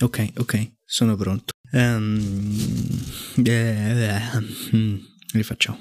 Ok, 0.00 0.28
ok, 0.36 0.74
sono 0.84 1.16
pronto. 1.16 1.54
Um, 1.72 2.20
eh, 3.44 3.50
eh, 3.50 4.20
rifacciamo. 5.32 5.78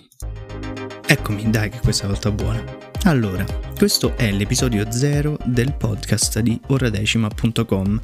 Eccomi, 1.06 1.52
dai 1.52 1.70
che 1.70 1.78
questa 1.80 2.08
volta 2.08 2.30
è 2.30 2.32
buona. 2.32 2.64
Allora, 3.04 3.46
questo 3.78 4.18
è 4.18 4.32
l'episodio 4.32 4.92
0 4.92 5.38
del 5.46 5.76
podcast 5.76 6.40
di 6.40 6.60
oradecima.com. 6.66 8.02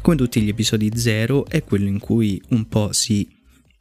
Come 0.00 0.16
tutti 0.16 0.40
gli 0.40 0.48
episodi 0.48 0.90
0 0.94 1.46
è 1.46 1.62
quello 1.62 1.88
in 1.88 1.98
cui 1.98 2.40
un 2.48 2.66
po' 2.66 2.94
si 2.94 3.28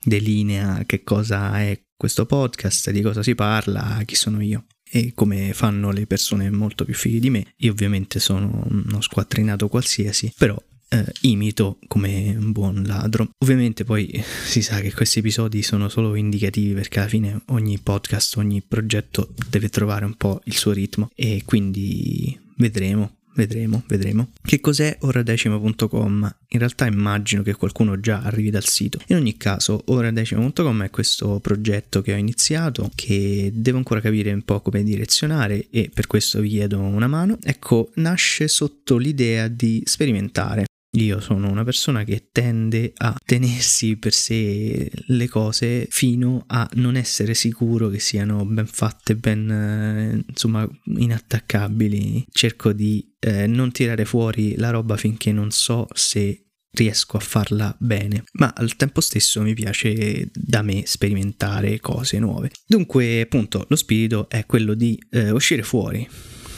delinea 0.04 0.84
che 0.86 1.04
cosa 1.04 1.62
è 1.62 1.82
questo 1.96 2.26
podcast, 2.26 2.92
di 2.92 3.02
cosa 3.02 3.24
si 3.24 3.36
parla, 3.36 4.02
chi 4.04 4.16
sono 4.16 4.42
io 4.42 4.66
e 4.92 5.14
come 5.14 5.54
fanno 5.54 5.92
le 5.92 6.08
persone 6.08 6.50
molto 6.50 6.84
più 6.84 6.94
fighe 6.94 7.20
di 7.20 7.30
me. 7.30 7.54
Io 7.58 7.72
ovviamente 7.72 8.20
sono 8.20 8.66
uno 8.68 9.02
squattrinato 9.02 9.68
qualsiasi, 9.68 10.34
però 10.38 10.62
eh, 10.90 11.06
imito 11.22 11.80
come 11.88 12.36
un 12.38 12.52
buon 12.52 12.84
ladro. 12.84 13.30
Ovviamente 13.40 13.84
poi 13.84 14.22
si 14.46 14.62
sa 14.62 14.80
che 14.82 14.94
questi 14.94 15.20
episodi 15.20 15.62
sono 15.62 15.90
solo 15.90 16.16
indicativi 16.16 16.74
perché 16.74 17.00
alla 17.00 17.08
fine 17.08 17.42
ogni 17.48 17.80
podcast, 17.80 18.38
ogni 18.38 18.62
progetto 18.62 19.34
deve 19.50 19.70
trovare 19.70 20.06
un 20.06 20.16
po' 20.16 20.42
il 20.46 20.56
suo 20.56 20.72
ritmo 20.72 21.10
e 21.16 21.44
quindi 21.46 22.38
vedremo 22.58 23.14
vedremo, 23.40 23.84
vedremo. 23.88 24.32
Che 24.42 24.60
cos'è 24.60 24.98
oradecima.com? 25.00 26.36
In 26.50 26.60
realtà 26.60 26.88
immagino 26.88 27.42
che 27.42 27.54
qualcuno 27.54 28.00
già 28.00 28.22
arrivi 28.22 28.50
dal 28.50 28.66
sito. 28.66 29.00
In 29.08 29.16
ogni 29.16 29.38
caso, 29.38 29.82
oradecima.com 29.86 30.84
è 30.84 30.90
questo 30.90 31.40
progetto 31.40 32.02
che 32.02 32.14
ho 32.14 32.18
iniziato, 32.18 32.92
che 32.96 33.52
devo 33.54 33.78
ancora 33.78 34.02
capire 34.02 34.34
un 34.34 34.44
po' 34.44 34.60
come 34.60 34.84
direzionare 34.84 35.68
e 35.70 35.90
per 35.94 36.08
questo 36.08 36.42
vi 36.42 36.50
chiedo 36.50 36.80
una 36.80 37.08
mano. 37.08 37.38
Ecco, 37.42 37.92
nasce 37.96 38.50
sotto 38.50 38.98
l'idea 38.98 39.48
di 39.48 39.82
sperimentare. 39.86 40.66
Io 40.94 41.20
sono 41.20 41.52
una 41.52 41.64
persona 41.64 42.04
che 42.04 42.30
tende 42.32 42.94
a 42.98 43.16
tenersi 43.24 43.98
per 43.98 44.12
sé 44.12 44.90
le 45.06 45.28
cose 45.28 45.88
fino 45.88 46.46
a 46.48 46.68
non 46.74 46.96
essere 46.96 47.36
sicuro 47.36 47.90
che 47.90 48.00
siano 48.00 48.44
ben 48.44 48.66
fatte, 48.66 49.16
ben 49.16 49.52
eh, 49.52 50.24
insomma 50.28 50.68
inattaccabili. 50.86 52.26
Cerco 52.32 52.74
di 52.74 53.08
eh, 53.20 53.46
non 53.46 53.72
tirare 53.72 54.04
fuori 54.06 54.56
la 54.56 54.72
roba 54.72 54.98
finché 54.98 55.32
non 55.32 55.52
so 55.52 55.88
se 55.94 56.46
riesco 56.72 57.18
a 57.18 57.22
farla 57.22 57.76
bene, 57.80 58.24
ma 58.34 58.52
al 58.56 58.76
tempo 58.76 59.02
stesso 59.02 59.42
mi 59.44 59.54
piace 59.54 60.30
da 60.34 60.64
me 60.64 60.84
sperimentare 60.88 61.80
cose 61.80 62.18
nuove. 62.18 62.50
Dunque, 62.66 63.22
appunto, 63.22 63.66
lo 63.70 63.76
spirito 63.76 64.28
è 64.28 64.46
quello 64.48 64.74
di 64.74 65.00
eh, 65.12 65.30
uscire 65.32 65.62
fuori, 65.62 66.08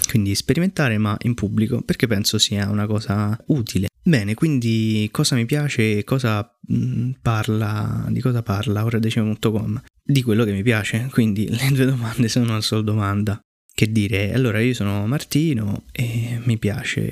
quindi 0.10 0.36
sperimentare 0.36 0.98
ma 0.98 1.18
in 1.24 1.34
pubblico 1.34 1.82
perché 1.82 2.08
penso 2.08 2.38
sia 2.38 2.70
una 2.70 2.86
cosa 2.86 3.38
utile 3.48 3.90
Bene, 4.04 4.34
quindi 4.34 5.08
cosa 5.12 5.36
mi 5.36 5.46
piace, 5.46 6.04
cosa 6.04 6.58
mm, 6.72 7.12
parla, 7.22 8.08
di 8.10 8.20
cosa 8.20 8.42
parla 8.42 8.84
oradecimo.com? 8.84 9.82
Di 10.04 10.24
quello 10.24 10.44
che 10.44 10.54
mi 10.54 10.64
piace, 10.64 11.08
quindi 11.12 11.48
le 11.48 11.70
due 11.72 11.86
domande 11.86 12.28
sono 12.28 12.46
una 12.46 12.62
sola 12.62 12.82
domanda. 12.82 13.40
Che 13.74 13.92
dire, 13.92 14.34
allora 14.34 14.60
io 14.60 14.74
sono 14.74 15.06
Martino 15.06 15.86
e 15.92 16.40
mi 16.44 16.58
piace, 16.58 17.10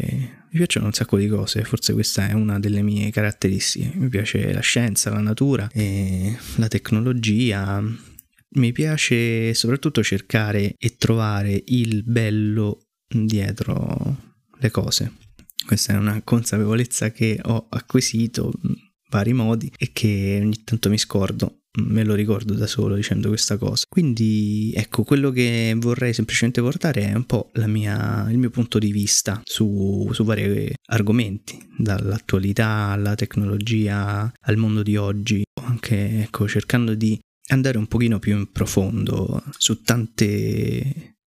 mi 0.49 0.57
piacciono 0.57 0.87
un 0.87 0.93
sacco 0.93 1.17
di 1.17 1.27
cose, 1.27 1.63
forse 1.63 1.93
questa 1.93 2.27
è 2.27 2.33
una 2.33 2.59
delle 2.59 2.81
mie 2.81 3.11
caratteristiche, 3.11 3.91
mi 3.95 4.09
piace 4.09 4.51
la 4.51 4.59
scienza, 4.59 5.09
la 5.11 5.21
natura, 5.21 5.69
la 5.71 6.67
tecnologia, 6.67 7.81
mi 8.51 8.71
piace 8.71 9.53
soprattutto 9.53 10.03
cercare 10.03 10.73
e 10.77 10.95
trovare 10.97 11.63
il 11.67 12.03
bello 12.03 12.87
dietro 13.07 14.17
le 14.57 14.71
cose. 14.71 15.11
Questa 15.69 15.93
è 15.93 15.97
una 15.97 16.19
consapevolezza 16.23 17.11
che 17.11 17.39
ho 17.43 17.67
acquisito 17.69 18.51
in 18.63 18.73
vari 19.11 19.33
modi 19.33 19.71
e 19.77 19.91
che 19.93 20.39
ogni 20.41 20.63
tanto 20.63 20.89
mi 20.89 20.97
scordo, 20.97 21.65
me 21.83 22.03
lo 22.03 22.15
ricordo 22.15 22.55
da 22.55 22.65
solo 22.65 22.95
dicendo 22.95 23.27
questa 23.27 23.55
cosa. 23.59 23.83
Quindi 23.87 24.73
ecco, 24.75 25.03
quello 25.03 25.29
che 25.29 25.75
vorrei 25.77 26.15
semplicemente 26.15 26.59
portare 26.59 27.11
è 27.11 27.13
un 27.13 27.27
po' 27.27 27.51
mia, 27.67 28.25
il 28.31 28.39
mio 28.39 28.49
punto 28.49 28.79
di 28.79 28.91
vista 28.91 29.41
su, 29.43 30.09
su 30.11 30.23
vari 30.23 30.73
argomenti, 30.87 31.63
dall'attualità 31.77 32.87
alla 32.87 33.13
tecnologia 33.13 34.33
al 34.39 34.57
mondo 34.57 34.81
di 34.81 34.97
oggi, 34.97 35.43
anche 35.61 36.23
ecco, 36.23 36.47
cercando 36.47 36.95
di 36.95 37.15
andare 37.51 37.77
un 37.77 37.85
pochino 37.85 38.17
più 38.17 38.35
in 38.35 38.51
profondo 38.51 39.43
su 39.55 39.83
tante 39.83 41.17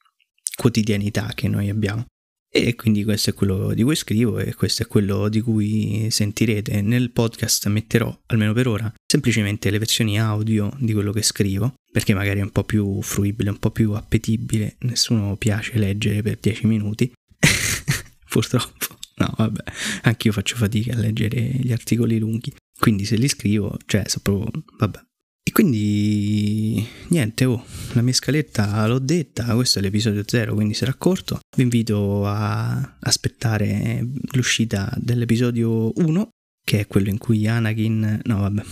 quotidianità 0.56 1.30
che 1.32 1.46
noi 1.46 1.68
abbiamo. 1.68 2.06
E 2.54 2.74
quindi 2.74 3.02
questo 3.02 3.30
è 3.30 3.32
quello 3.32 3.72
di 3.72 3.82
cui 3.82 3.96
scrivo 3.96 4.38
e 4.38 4.54
questo 4.54 4.82
è 4.82 4.86
quello 4.86 5.30
di 5.30 5.40
cui 5.40 6.08
sentirete. 6.10 6.82
Nel 6.82 7.10
podcast 7.10 7.66
metterò, 7.68 8.14
almeno 8.26 8.52
per 8.52 8.68
ora, 8.68 8.92
semplicemente 9.06 9.70
le 9.70 9.78
versioni 9.78 10.20
audio 10.20 10.70
di 10.78 10.92
quello 10.92 11.12
che 11.12 11.22
scrivo, 11.22 11.72
perché 11.90 12.12
magari 12.12 12.40
è 12.40 12.42
un 12.42 12.50
po' 12.50 12.64
più 12.64 13.00
fruibile, 13.00 13.48
un 13.48 13.58
po' 13.58 13.70
più 13.70 13.92
appetibile. 13.92 14.76
Nessuno 14.80 15.34
piace 15.36 15.78
leggere 15.78 16.20
per 16.20 16.36
10 16.38 16.66
minuti. 16.66 17.10
Purtroppo. 18.28 18.98
No, 19.14 19.32
vabbè, 19.34 19.62
anche 20.02 20.26
io 20.26 20.34
faccio 20.34 20.56
fatica 20.56 20.92
a 20.92 20.98
leggere 20.98 21.40
gli 21.40 21.72
articoli 21.72 22.18
lunghi. 22.18 22.52
Quindi 22.78 23.06
se 23.06 23.16
li 23.16 23.28
scrivo, 23.28 23.78
cioè, 23.86 24.02
so 24.06 24.20
proprio, 24.20 24.62
vabbè, 24.76 25.00
e 25.44 25.50
quindi 25.50 26.86
niente, 27.08 27.44
oh, 27.44 27.64
la 27.94 28.02
mia 28.02 28.12
scaletta 28.12 28.86
l'ho 28.86 29.00
detta, 29.00 29.54
questo 29.54 29.80
è 29.80 29.82
l'episodio 29.82 30.22
0, 30.24 30.54
quindi 30.54 30.74
sarà 30.74 30.94
corto. 30.94 31.40
Vi 31.56 31.62
invito 31.62 32.26
a 32.26 32.96
aspettare 33.00 34.06
l'uscita 34.32 34.92
dell'episodio 34.96 35.92
1, 35.96 36.28
che 36.64 36.80
è 36.80 36.86
quello 36.86 37.08
in 37.08 37.18
cui 37.18 37.46
Anakin... 37.48 38.20
No, 38.24 38.40
vabbè, 38.40 38.62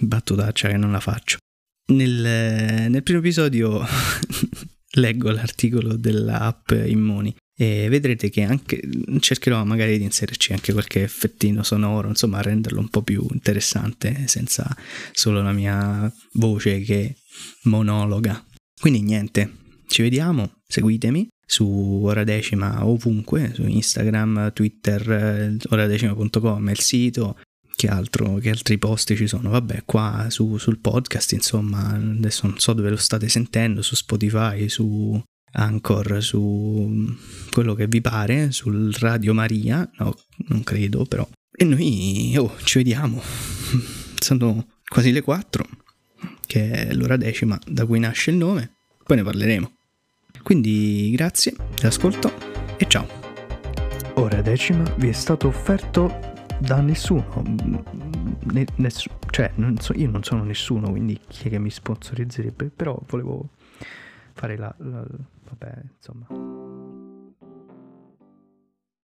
battutaccia 0.00 0.68
che 0.68 0.76
non 0.76 0.92
la 0.92 1.00
faccio. 1.00 1.38
Nel, 1.86 2.90
nel 2.90 3.02
primo 3.02 3.18
episodio 3.18 3.84
leggo 4.94 5.30
l'articolo 5.30 5.96
dell'app 5.96 6.70
Immoni 6.70 7.34
e 7.56 7.88
vedrete 7.88 8.30
che 8.30 8.42
anche 8.42 8.80
cercherò 9.20 9.64
magari 9.64 9.96
di 9.98 10.04
inserirci 10.04 10.52
anche 10.52 10.72
qualche 10.72 11.02
effettino 11.02 11.62
sonoro, 11.62 12.08
insomma, 12.08 12.42
renderlo 12.42 12.80
un 12.80 12.88
po' 12.88 13.02
più 13.02 13.24
interessante 13.30 14.26
senza 14.26 14.76
solo 15.12 15.40
la 15.40 15.52
mia 15.52 16.12
voce 16.32 16.80
che 16.80 17.16
monologa. 17.64 18.44
Quindi 18.80 19.02
niente, 19.02 19.52
ci 19.86 20.02
vediamo, 20.02 20.62
seguitemi 20.66 21.28
su 21.46 22.00
ora 22.04 22.24
decima 22.24 22.84
ovunque, 22.84 23.52
su 23.54 23.64
Instagram, 23.64 24.52
Twitter, 24.52 25.10
eh, 25.10 25.56
oradecima.com 25.68 26.68
è 26.68 26.72
il 26.72 26.80
sito, 26.80 27.38
che 27.76 27.88
altro, 27.88 28.36
che 28.36 28.50
altri 28.50 28.78
posti 28.78 29.16
ci 29.16 29.26
sono? 29.26 29.50
Vabbè, 29.50 29.82
qua 29.84 30.26
su, 30.28 30.56
sul 30.58 30.78
podcast, 30.78 31.32
insomma, 31.32 31.94
adesso 31.94 32.46
non 32.46 32.58
so 32.58 32.72
dove 32.72 32.90
lo 32.90 32.96
state 32.96 33.28
sentendo, 33.28 33.82
su 33.82 33.94
Spotify, 33.94 34.68
su 34.68 35.20
Anchor 35.56 36.22
su 36.22 37.16
quello 37.50 37.74
che 37.74 37.86
vi 37.86 38.00
pare, 38.00 38.50
sul 38.50 38.92
Radio 38.94 39.34
Maria, 39.34 39.88
no, 39.98 40.16
non 40.48 40.62
credo 40.64 41.04
però. 41.04 41.26
E 41.56 41.64
noi, 41.64 42.34
oh, 42.36 42.56
ci 42.64 42.78
vediamo. 42.78 43.22
Sono 44.18 44.66
quasi 44.84 45.12
le 45.12 45.22
4, 45.22 45.64
che 46.46 46.70
è 46.70 46.94
l'ora 46.94 47.16
decima 47.16 47.58
da 47.66 47.86
cui 47.86 48.00
nasce 48.00 48.30
il 48.30 48.36
nome, 48.36 48.72
poi 49.04 49.16
ne 49.18 49.22
parleremo. 49.22 49.72
Quindi 50.42 51.10
grazie 51.12 51.54
dell'ascolto 51.76 52.32
e 52.76 52.86
ciao. 52.88 53.06
Ora 54.14 54.42
decima 54.42 54.82
vi 54.98 55.08
è 55.08 55.12
stato 55.12 55.48
offerto 55.48 56.33
da 56.58 56.80
nessuno. 56.80 57.24
Ne, 58.52 58.66
ness- 58.76 59.08
cioè, 59.30 59.52
non 59.56 59.78
so, 59.78 59.92
io 59.94 60.10
non 60.10 60.22
sono 60.22 60.44
nessuno, 60.44 60.90
quindi 60.90 61.18
chi 61.26 61.48
è 61.48 61.50
che 61.50 61.58
mi 61.58 61.70
sponsorizzerebbe? 61.70 62.70
Però 62.74 62.98
volevo 63.06 63.48
fare 64.32 64.56
la, 64.56 64.74
la 64.78 65.04
vabbè, 65.48 65.74
insomma. 65.96 66.43